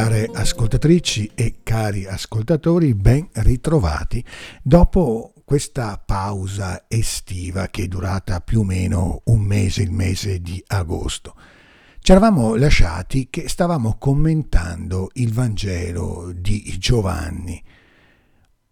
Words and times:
ascoltatrici 0.00 1.30
e 1.34 1.56
cari 1.62 2.06
ascoltatori, 2.06 2.94
ben 2.94 3.28
ritrovati 3.32 4.24
dopo 4.62 5.34
questa 5.44 6.02
pausa 6.02 6.84
estiva 6.88 7.66
che 7.66 7.82
è 7.82 7.86
durata 7.86 8.40
più 8.40 8.60
o 8.60 8.64
meno 8.64 9.20
un 9.24 9.40
mese, 9.40 9.82
il 9.82 9.90
mese 9.90 10.40
di 10.40 10.62
agosto. 10.68 11.34
Ci 11.98 12.12
eravamo 12.12 12.54
lasciati 12.54 13.28
che 13.28 13.46
stavamo 13.46 13.98
commentando 13.98 15.10
il 15.14 15.34
Vangelo 15.34 16.32
di 16.34 16.76
Giovanni. 16.78 17.62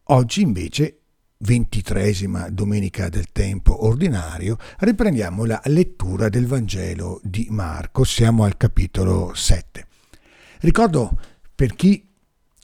Oggi 0.04 0.40
invece, 0.40 1.01
ventitresima 1.38 2.48
domenica 2.48 3.10
del 3.10 3.30
tempo 3.32 3.84
ordinario, 3.84 4.56
riprendiamo 4.79 5.45
la 5.45 5.60
lettura 5.66 6.30
del 6.30 6.46
Vangelo 6.46 7.20
di 7.23 7.48
Marco. 7.51 8.04
Siamo 8.04 8.45
al 8.45 8.56
capitolo 8.56 9.34
7. 9.34 9.88
Ricordo 10.60 11.16
per 11.54 11.76
chi 11.76 12.04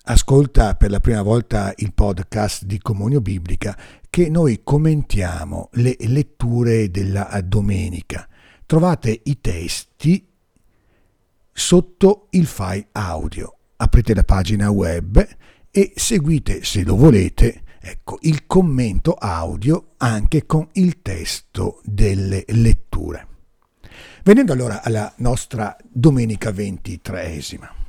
ascolta 0.06 0.74
per 0.74 0.90
la 0.90 0.98
prima 0.98 1.22
volta 1.22 1.72
il 1.76 1.94
podcast 1.94 2.64
di 2.64 2.80
Comunio 2.80 3.20
Biblica 3.20 3.78
che 4.10 4.28
noi 4.28 4.62
commentiamo 4.64 5.68
le 5.74 5.94
letture 6.00 6.90
della 6.90 7.40
domenica. 7.44 8.28
Trovate 8.66 9.20
i 9.22 9.40
testi 9.40 10.26
sotto 11.52 12.26
il 12.30 12.46
file 12.46 12.88
audio. 12.90 13.58
Aprite 13.76 14.12
la 14.12 14.24
pagina 14.24 14.70
web 14.70 15.24
e 15.70 15.92
seguite, 15.94 16.64
se 16.64 16.82
lo 16.82 16.96
volete, 16.96 17.62
ecco, 17.78 18.18
il 18.22 18.44
commento 18.46 19.14
audio 19.14 19.92
anche 19.98 20.46
con 20.46 20.68
il 20.72 21.00
testo 21.00 21.80
delle 21.84 22.44
letture. 22.48 23.28
Venendo 24.24 24.52
allora 24.52 24.82
alla 24.82 25.12
nostra 25.18 25.76
domenica 25.88 26.50
ventitreesima 26.50 27.82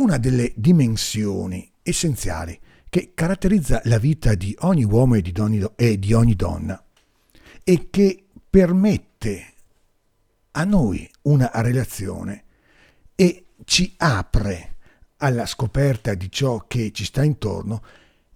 una 0.00 0.16
delle 0.16 0.52
dimensioni 0.56 1.70
essenziali 1.82 2.58
che 2.88 3.12
caratterizza 3.14 3.82
la 3.84 3.98
vita 3.98 4.34
di 4.34 4.56
ogni 4.60 4.84
uomo 4.84 5.14
e 5.14 5.22
di 5.22 5.32
ogni, 5.38 5.64
e 5.76 5.98
di 5.98 6.12
ogni 6.14 6.34
donna 6.34 6.82
e 7.62 7.88
che 7.90 8.26
permette 8.48 9.52
a 10.52 10.64
noi 10.64 11.08
una 11.22 11.50
relazione 11.54 12.44
e 13.14 13.46
ci 13.64 13.94
apre 13.98 14.76
alla 15.18 15.44
scoperta 15.44 16.14
di 16.14 16.32
ciò 16.32 16.64
che 16.66 16.90
ci 16.92 17.04
sta 17.04 17.22
intorno 17.22 17.84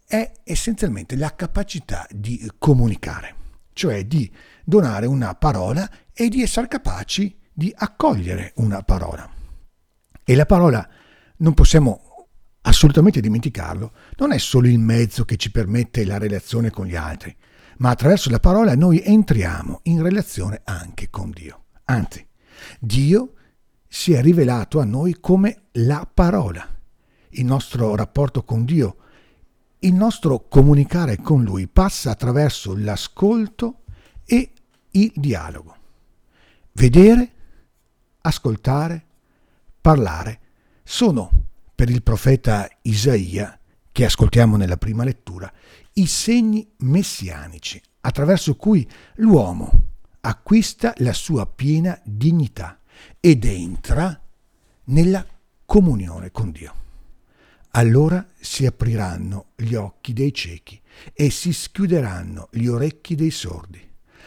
è 0.07 0.31
essenzialmente 0.45 1.17
la 1.17 1.35
capacità 1.35 2.07
di 2.11 2.49
comunicare, 2.59 3.35
cioè 3.73 4.05
di 4.05 4.31
donare 4.63 5.07
una 5.07 5.35
parola 5.35 5.91
e 6.13 6.29
di 6.29 6.43
essere 6.43 6.69
capaci 6.69 7.41
di 7.51 7.73
accogliere 7.75 8.53
una 8.57 8.83
parola. 8.83 9.29
E 10.23 10.35
la 10.35 10.47
parola 10.47 10.87
non 11.39 11.55
possiamo 11.55 12.29
assolutamente 12.63 13.21
dimenticarlo, 13.21 13.93
non 14.17 14.33
è 14.33 14.39
solo 14.39 14.69
il 14.69 14.79
mezzo 14.79 15.25
che 15.25 15.37
ci 15.37 15.51
permette 15.51 16.05
la 16.05 16.19
relazione 16.19 16.71
con 16.71 16.87
gli 16.87 16.97
altri, 16.97 17.35
ma 17.79 17.91
attraverso 17.91 18.31
la 18.31 18.41
parola 18.41 18.75
noi 18.75 19.03
entriamo 19.03 19.81
in 19.85 20.03
relazione 20.03 20.61
anche 20.65 21.11
con 21.11 21.31
Dio. 21.31 21.65
Anzi, 21.85 22.27
Dio 22.79 23.33
si 23.87 24.13
è 24.13 24.23
rivelato 24.23 24.81
a 24.81 24.85
noi 24.85 25.19
come 25.21 25.65
la 25.73 26.09
parola. 26.13 26.67
Il 27.31 27.45
nostro 27.45 27.95
rapporto 27.97 28.45
con 28.45 28.65
Dio, 28.65 28.97
il 29.81 29.93
nostro 29.93 30.49
comunicare 30.49 31.19
con 31.19 31.43
Lui 31.43 31.67
passa 31.67 32.13
attraverso 32.13 32.75
l'ascolto 32.77 33.83
e 34.25 34.53
il 34.93 35.13
dialogo. 35.15 35.77
Vedere, 36.73 37.31
ascoltare, 38.23 39.07
parlare 39.81 40.41
sono 40.85 41.47
per 41.75 41.91
il 41.91 42.03
profeta 42.03 42.69
Isaia, 42.83 43.59
che 43.91 44.05
ascoltiamo 44.05 44.57
nella 44.57 44.77
prima 44.77 45.03
lettura, 45.03 45.51
i 45.95 46.07
segni 46.07 46.69
messianici 46.79 47.81
attraverso 48.01 48.55
cui 48.55 48.89
l'uomo 49.17 49.71
acquista 50.21 50.93
la 50.99 51.13
sua 51.13 51.47
piena 51.47 51.99
dignità 52.05 52.81
ed 53.19 53.45
entra 53.45 54.21
nella 54.85 55.27
comunione 55.65 56.31
con 56.31 56.51
Dio. 56.51 56.83
Allora 57.71 58.25
si 58.39 58.67
apriranno 58.67 59.47
gli 59.57 59.75
occhi 59.75 60.13
dei 60.13 60.33
ciechi 60.33 60.81
e 61.13 61.31
si 61.31 61.53
schiuderanno 61.53 62.49
gli 62.53 62.67
orecchi 62.67 63.17
dei 63.17 63.33
sordi. 63.33 63.81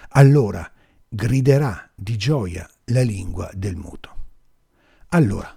Allora 0.09 0.69
griderà 1.07 1.89
di 1.95 2.17
gioia 2.17 2.69
la 2.85 3.01
lingua 3.01 3.49
del 3.53 3.77
muto. 3.77 4.15
Allora 5.09 5.56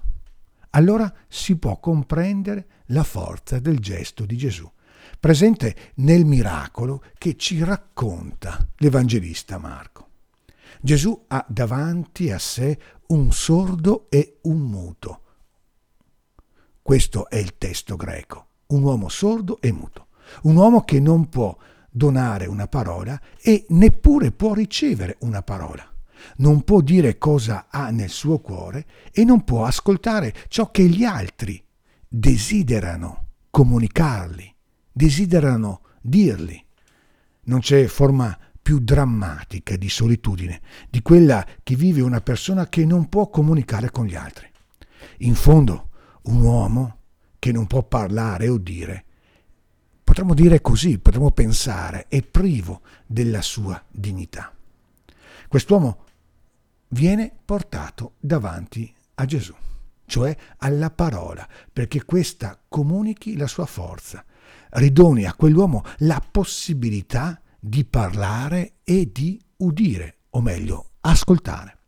allora 0.70 1.12
si 1.28 1.56
può 1.56 1.78
comprendere 1.78 2.66
la 2.86 3.02
forza 3.02 3.58
del 3.58 3.78
gesto 3.78 4.24
di 4.24 4.36
Gesù, 4.36 4.70
presente 5.18 5.92
nel 5.96 6.24
miracolo 6.24 7.02
che 7.18 7.36
ci 7.36 7.62
racconta 7.62 8.68
l'Evangelista 8.76 9.58
Marco. 9.58 10.08
Gesù 10.80 11.24
ha 11.28 11.44
davanti 11.48 12.30
a 12.30 12.38
sé 12.38 12.78
un 13.08 13.32
sordo 13.32 14.06
e 14.08 14.38
un 14.42 14.60
muto. 14.60 15.22
Questo 16.82 17.28
è 17.28 17.36
il 17.36 17.58
testo 17.58 17.96
greco, 17.96 18.46
un 18.68 18.82
uomo 18.82 19.08
sordo 19.08 19.60
e 19.60 19.72
muto, 19.72 20.08
un 20.42 20.56
uomo 20.56 20.82
che 20.82 21.00
non 21.00 21.28
può 21.28 21.56
donare 21.90 22.46
una 22.46 22.68
parola 22.68 23.20
e 23.42 23.66
neppure 23.70 24.30
può 24.30 24.54
ricevere 24.54 25.16
una 25.20 25.42
parola 25.42 25.89
non 26.36 26.62
può 26.62 26.80
dire 26.80 27.18
cosa 27.18 27.66
ha 27.70 27.90
nel 27.90 28.10
suo 28.10 28.38
cuore 28.38 28.86
e 29.12 29.24
non 29.24 29.44
può 29.44 29.64
ascoltare 29.64 30.34
ciò 30.48 30.70
che 30.70 30.84
gli 30.84 31.04
altri 31.04 31.62
desiderano 32.08 33.26
comunicargli, 33.50 34.52
desiderano 34.90 35.82
dirgli. 36.00 36.62
Non 37.44 37.60
c'è 37.60 37.86
forma 37.86 38.36
più 38.60 38.78
drammatica 38.78 39.76
di 39.76 39.88
solitudine 39.88 40.60
di 40.88 41.02
quella 41.02 41.44
che 41.62 41.74
vive 41.74 42.00
una 42.02 42.20
persona 42.20 42.68
che 42.68 42.84
non 42.84 43.08
può 43.08 43.28
comunicare 43.28 43.90
con 43.90 44.06
gli 44.06 44.14
altri. 44.14 44.48
In 45.18 45.34
fondo, 45.34 45.88
un 46.22 46.42
uomo 46.42 46.98
che 47.38 47.52
non 47.52 47.66
può 47.66 47.82
parlare 47.82 48.48
o 48.48 48.58
dire, 48.58 49.04
potremmo 50.04 50.34
dire 50.34 50.60
così, 50.60 50.98
potremmo 50.98 51.30
pensare, 51.30 52.06
è 52.08 52.22
privo 52.22 52.82
della 53.06 53.42
sua 53.42 53.82
dignità. 53.90 54.52
Quest'uomo 55.48 56.04
viene 56.90 57.32
portato 57.44 58.14
davanti 58.18 58.92
a 59.14 59.24
Gesù, 59.24 59.54
cioè 60.06 60.36
alla 60.58 60.90
parola, 60.90 61.46
perché 61.72 62.04
questa 62.04 62.58
comunichi 62.68 63.36
la 63.36 63.46
sua 63.46 63.66
forza, 63.66 64.24
ridoni 64.70 65.24
a 65.24 65.34
quell'uomo 65.34 65.84
la 65.98 66.22
possibilità 66.30 67.40
di 67.58 67.84
parlare 67.84 68.76
e 68.84 69.10
di 69.12 69.40
udire, 69.58 70.20
o 70.30 70.40
meglio, 70.40 70.92
ascoltare. 71.00 71.78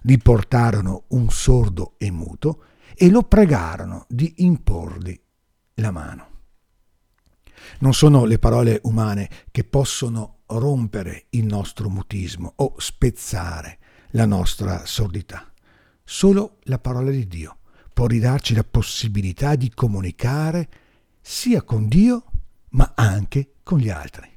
Gli 0.00 0.16
portarono 0.18 1.04
un 1.08 1.30
sordo 1.30 1.94
e 1.98 2.10
muto 2.10 2.64
e 2.94 3.08
lo 3.10 3.22
pregarono 3.22 4.06
di 4.08 4.34
imporgli 4.38 5.18
la 5.74 5.90
mano. 5.90 6.30
Non 7.80 7.94
sono 7.94 8.24
le 8.24 8.38
parole 8.38 8.80
umane 8.84 9.28
che 9.50 9.64
possono 9.64 10.40
rompere 10.46 11.26
il 11.30 11.46
nostro 11.46 11.88
mutismo 11.88 12.52
o 12.56 12.74
spezzare 12.78 13.78
la 14.12 14.26
nostra 14.26 14.84
sordità. 14.86 15.50
Solo 16.04 16.58
la 16.64 16.78
parola 16.78 17.10
di 17.10 17.26
Dio 17.26 17.58
può 17.92 18.06
ridarci 18.06 18.54
la 18.54 18.64
possibilità 18.64 19.54
di 19.54 19.70
comunicare 19.72 20.68
sia 21.20 21.62
con 21.62 21.88
Dio 21.88 22.24
ma 22.70 22.92
anche 22.94 23.54
con 23.62 23.78
gli 23.78 23.90
altri. 23.90 24.28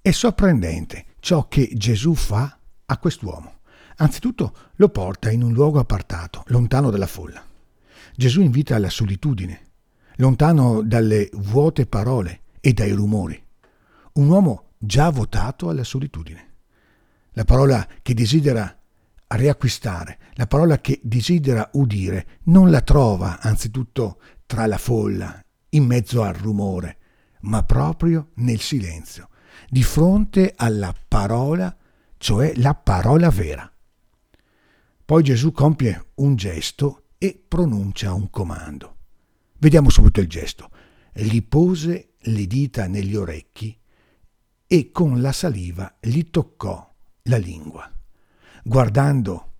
È 0.00 0.10
sorprendente 0.10 1.06
ciò 1.20 1.48
che 1.48 1.70
Gesù 1.74 2.14
fa 2.14 2.58
a 2.86 2.98
quest'uomo. 2.98 3.56
Anzitutto 3.96 4.54
lo 4.76 4.88
porta 4.88 5.30
in 5.30 5.42
un 5.42 5.52
luogo 5.52 5.80
appartato, 5.80 6.44
lontano 6.46 6.90
dalla 6.90 7.06
folla. 7.06 7.44
Gesù 8.14 8.40
invita 8.40 8.76
alla 8.76 8.90
solitudine, 8.90 9.66
lontano 10.16 10.82
dalle 10.82 11.28
vuote 11.32 11.86
parole 11.86 12.42
e 12.60 12.72
dai 12.72 12.92
rumori. 12.92 13.40
Un 14.14 14.28
uomo 14.28 14.70
già 14.78 15.10
votato 15.10 15.68
alla 15.68 15.84
solitudine 15.84 16.47
la 17.38 17.44
parola 17.44 17.86
che 18.02 18.14
desidera 18.14 18.76
riacquistare, 19.28 20.18
la 20.32 20.48
parola 20.48 20.80
che 20.80 20.98
desidera 21.04 21.70
udire, 21.74 22.40
non 22.46 22.68
la 22.68 22.80
trova 22.80 23.38
anzitutto 23.40 24.20
tra 24.44 24.66
la 24.66 24.76
folla, 24.76 25.40
in 25.70 25.84
mezzo 25.84 26.24
al 26.24 26.34
rumore, 26.34 26.98
ma 27.42 27.62
proprio 27.62 28.30
nel 28.36 28.58
silenzio, 28.58 29.28
di 29.68 29.84
fronte 29.84 30.52
alla 30.56 30.92
parola, 31.06 31.76
cioè 32.16 32.54
la 32.56 32.74
parola 32.74 33.30
vera. 33.30 33.72
Poi 35.04 35.22
Gesù 35.22 35.52
compie 35.52 36.06
un 36.16 36.34
gesto 36.34 37.04
e 37.18 37.40
pronuncia 37.46 38.14
un 38.14 38.30
comando. 38.30 38.96
Vediamo 39.58 39.90
subito 39.90 40.18
il 40.18 40.26
gesto. 40.26 40.70
Gli 41.12 41.40
pose 41.44 42.14
le 42.18 42.46
dita 42.48 42.88
negli 42.88 43.14
orecchi 43.14 43.78
e 44.66 44.90
con 44.90 45.20
la 45.20 45.30
saliva 45.30 45.98
gli 46.00 46.30
toccò 46.30 46.87
la 47.28 47.36
lingua. 47.36 47.90
Guardando 48.62 49.52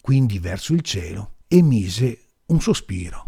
quindi 0.00 0.38
verso 0.38 0.72
il 0.72 0.80
cielo, 0.80 1.34
emise 1.46 2.26
un 2.46 2.60
sospiro. 2.60 3.26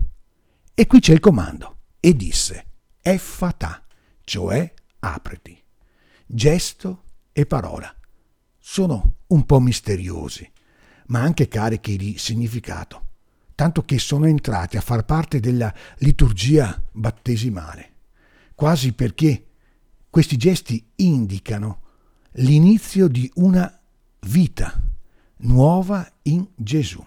E 0.74 0.86
qui 0.86 1.00
c'è 1.00 1.12
il 1.12 1.20
comando. 1.20 1.78
E 2.00 2.16
disse, 2.16 2.66
effata, 3.00 3.84
cioè 4.24 4.72
apriti. 5.00 5.60
Gesto 6.26 7.04
e 7.32 7.46
parola 7.46 7.94
sono 8.58 9.16
un 9.28 9.44
po' 9.44 9.60
misteriosi, 9.60 10.50
ma 11.08 11.20
anche 11.20 11.48
carichi 11.48 11.96
di 11.96 12.16
significato, 12.16 13.08
tanto 13.54 13.84
che 13.84 13.98
sono 13.98 14.26
entrati 14.26 14.76
a 14.76 14.80
far 14.80 15.04
parte 15.04 15.40
della 15.40 15.72
liturgia 15.98 16.80
battesimale, 16.92 17.92
quasi 18.54 18.92
perché 18.92 19.48
questi 20.08 20.36
gesti 20.36 20.92
indicano 20.96 21.80
l'inizio 22.32 23.08
di 23.08 23.30
una 23.34 23.80
vita 24.20 24.80
nuova 25.38 26.10
in 26.22 26.46
Gesù. 26.54 27.04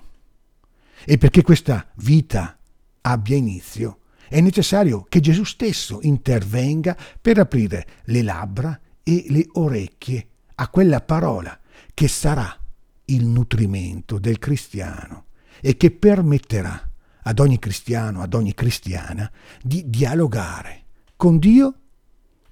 E 1.03 1.17
perché 1.17 1.41
questa 1.41 1.87
vita 1.95 2.57
abbia 3.01 3.35
inizio, 3.35 3.99
è 4.27 4.41
necessario 4.41 5.05
che 5.07 5.19
Gesù 5.19 5.43
stesso 5.43 5.99
intervenga 6.01 6.97
per 7.21 7.37
aprire 7.37 7.87
le 8.05 8.21
labbra 8.23 8.79
e 9.03 9.25
le 9.29 9.47
orecchie 9.53 10.27
a 10.55 10.67
quella 10.69 11.01
parola 11.01 11.59
che 11.93 12.07
sarà 12.07 12.57
il 13.05 13.25
nutrimento 13.25 14.17
del 14.17 14.39
cristiano 14.39 15.25
e 15.61 15.77
che 15.77 15.91
permetterà 15.91 16.89
ad 17.21 17.39
ogni 17.39 17.59
cristiano, 17.59 18.21
ad 18.21 18.33
ogni 18.33 18.53
cristiana 18.53 19.31
di 19.61 19.89
dialogare 19.89 20.85
con 21.15 21.37
Dio 21.37 21.79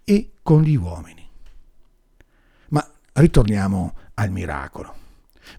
e 0.04 0.34
con 0.42 0.62
gli 0.62 0.76
uomini. 0.76 1.23
Ritorniamo 3.14 3.94
al 4.16 4.32
miracolo. 4.32 4.96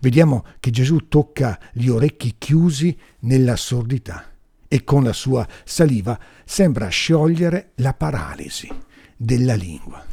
Vediamo 0.01 0.45
che 0.59 0.71
Gesù 0.71 1.09
tocca 1.09 1.59
gli 1.73 1.89
orecchi 1.89 2.35
chiusi 2.37 2.99
nella 3.21 3.55
sordità 3.55 4.25
e 4.67 4.83
con 4.83 5.05
la 5.05 5.13
sua 5.13 5.47
saliva 5.63 6.19
sembra 6.45 6.89
sciogliere 6.89 7.73
la 7.77 7.95
paralisi 7.95 8.69
della 9.17 9.55
lingua. 9.55 10.05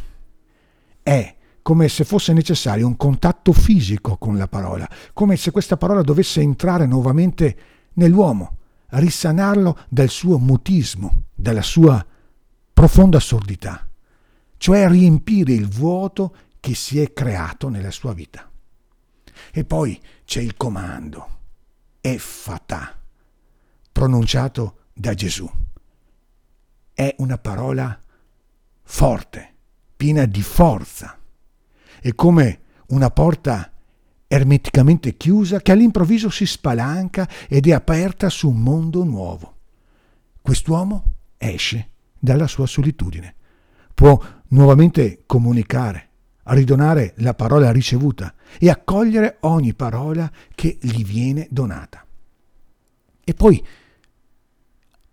È 1.01 1.35
come 1.63 1.89
se 1.89 2.03
fosse 2.03 2.31
necessario 2.31 2.85
un 2.85 2.95
contatto 2.95 3.53
fisico 3.53 4.17
con 4.17 4.37
la 4.37 4.47
parola, 4.47 4.87
come 5.13 5.35
se 5.35 5.49
questa 5.49 5.77
parola 5.77 6.03
dovesse 6.03 6.41
entrare 6.41 6.85
nuovamente 6.85 7.57
nell'uomo, 7.93 8.57
risanarlo 8.89 9.79
dal 9.89 10.09
suo 10.09 10.37
mutismo, 10.37 11.23
dalla 11.33 11.63
sua 11.63 12.05
profonda 12.71 13.19
sordità, 13.19 13.87
cioè 14.57 14.87
riempire 14.87 15.53
il 15.53 15.67
vuoto 15.67 16.35
che 16.61 16.73
si 16.75 17.01
è 17.01 17.11
creato 17.11 17.67
nella 17.67 17.91
sua 17.91 18.13
vita. 18.13 18.49
E 19.51 19.65
poi 19.65 20.01
c'è 20.23 20.39
il 20.39 20.55
comando, 20.55 21.39
effatà, 21.99 22.97
pronunciato 23.91 24.85
da 24.93 25.13
Gesù. 25.13 25.49
È 26.93 27.13
una 27.17 27.37
parola 27.37 27.99
forte, 28.83 29.55
piena 29.97 30.25
di 30.25 30.41
forza 30.41 31.17
è 32.01 32.15
come 32.15 32.61
una 32.87 33.11
porta 33.11 33.71
ermeticamente 34.27 35.15
chiusa 35.17 35.61
che 35.61 35.71
all'improvviso 35.71 36.31
si 36.31 36.47
spalanca 36.47 37.29
ed 37.47 37.67
è 37.67 37.73
aperta 37.73 38.27
su 38.27 38.49
un 38.49 38.59
mondo 38.59 39.03
nuovo. 39.03 39.57
Quest'uomo 40.41 41.03
esce 41.37 41.89
dalla 42.17 42.47
sua 42.47 42.65
solitudine, 42.65 43.35
può 43.93 44.19
nuovamente 44.47 45.23
comunicare, 45.27 46.09
ridonare 46.45 47.13
la 47.17 47.33
parola 47.33 47.71
ricevuta 47.71 48.33
e 48.59 48.69
accogliere 48.69 49.37
ogni 49.41 49.73
parola 49.73 50.31
che 50.53 50.77
gli 50.81 51.03
viene 51.03 51.47
donata. 51.49 52.05
E 53.23 53.33
poi 53.33 53.63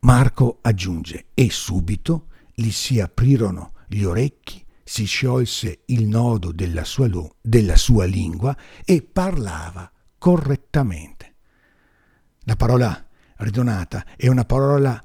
Marco 0.01 0.59
aggiunge, 0.63 1.27
e 1.35 1.51
subito 1.51 2.27
gli 2.55 2.71
si 2.71 3.01
aprirono 3.01 3.73
gli 3.87 4.05
orecchi 4.05 4.65
si 4.85 5.05
sciolse 5.05 5.81
il 5.87 6.07
nodo 6.07 6.51
della 6.51 6.85
sua, 6.85 7.09
della 7.43 7.77
sua 7.77 8.07
lingua 8.07 8.57
e 8.85 9.03
parlava 9.03 9.91
correttamente. 10.17 11.35
La 12.45 12.57
parola 12.57 13.07
ridonata 13.37 14.05
è 14.17 14.29
una 14.29 14.45
parola 14.45 15.03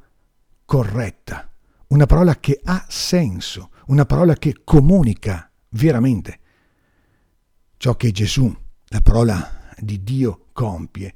corretta, 0.63 1.51
una 1.87 2.05
parola 2.05 2.39
che 2.39 2.61
ha 2.63 2.85
senso, 2.87 3.71
una 3.87 4.05
parola 4.05 4.35
che 4.35 4.61
comunica 4.63 5.51
veramente. 5.73 6.39
Ciò 7.77 7.95
che 7.95 8.11
Gesù, 8.11 8.53
la 8.87 9.01
parola 9.01 9.71
di 9.77 10.03
Dio, 10.03 10.47
compie 10.53 11.13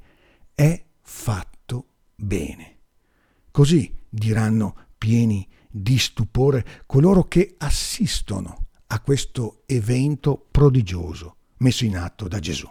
è 0.54 0.84
fatto 1.00 1.86
bene. 2.14 2.76
Così 3.50 3.94
diranno 4.08 4.86
pieni 4.98 5.46
di 5.70 5.98
stupore 5.98 6.64
coloro 6.86 7.24
che 7.24 7.54
assistono 7.58 8.66
a 8.88 9.00
questo 9.00 9.62
evento 9.66 10.46
prodigioso 10.50 11.36
messo 11.58 11.84
in 11.84 11.96
atto 11.96 12.28
da 12.28 12.38
Gesù. 12.38 12.68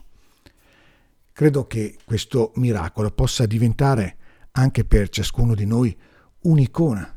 Credo 1.32 1.68
che 1.68 1.98
questo 2.04 2.52
miracolo 2.56 3.12
possa 3.12 3.46
diventare 3.46 4.18
anche 4.52 4.86
per 4.86 5.10
ciascuno 5.10 5.54
di 5.54 5.66
noi 5.66 5.96
un'icona 6.42 7.16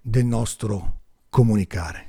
del 0.00 0.26
nostro 0.26 1.00
comunicare. 1.30 2.06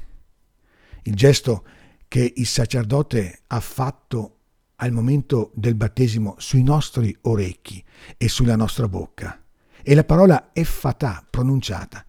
Il 1.03 1.15
gesto 1.15 1.65
che 2.13 2.31
il 2.35 2.45
sacerdote 2.45 3.41
ha 3.47 3.59
fatto 3.59 4.41
al 4.75 4.91
momento 4.91 5.49
del 5.55 5.73
battesimo 5.73 6.35
sui 6.37 6.61
nostri 6.61 7.17
orecchi 7.21 7.83
e 8.17 8.29
sulla 8.29 8.55
nostra 8.55 8.87
bocca. 8.87 9.43
E 9.81 9.95
la 9.95 10.03
parola 10.03 10.51
effatà 10.53 11.25
pronunciata 11.27 12.05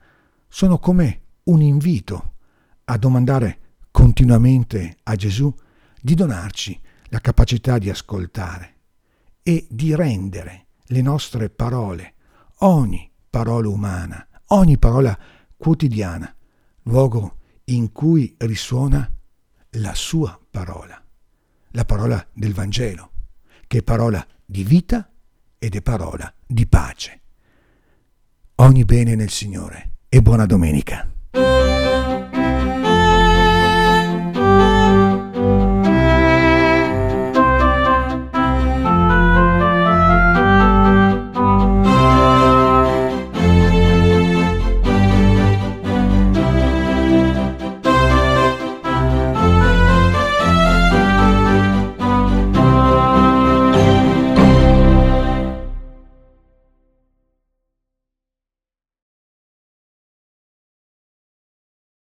sono 0.46 0.78
come 0.78 1.22
un 1.44 1.62
invito 1.62 2.34
a 2.84 2.98
domandare 2.98 3.60
continuamente 3.90 4.98
a 5.04 5.16
Gesù 5.16 5.50
di 6.02 6.14
donarci 6.14 6.78
la 7.04 7.20
capacità 7.20 7.78
di 7.78 7.88
ascoltare 7.88 8.74
e 9.42 9.66
di 9.70 9.94
rendere 9.94 10.66
le 10.88 11.00
nostre 11.00 11.48
parole, 11.48 12.12
ogni 12.58 13.10
parola 13.30 13.68
umana, 13.70 14.28
ogni 14.48 14.76
parola 14.76 15.18
quotidiana, 15.56 16.30
luogo 16.82 17.38
in 17.68 17.90
cui 17.90 18.34
risuona 18.40 19.10
la 19.74 19.94
sua 19.94 20.38
parola, 20.50 21.02
la 21.70 21.84
parola 21.84 22.24
del 22.32 22.52
Vangelo, 22.52 23.10
che 23.66 23.78
è 23.78 23.82
parola 23.82 24.24
di 24.44 24.62
vita 24.62 25.10
ed 25.58 25.74
è 25.74 25.82
parola 25.82 26.32
di 26.46 26.66
pace. 26.66 27.20
Ogni 28.56 28.84
bene 28.84 29.14
nel 29.14 29.30
Signore 29.30 29.94
e 30.08 30.22
buona 30.22 30.46
domenica. 30.46 31.10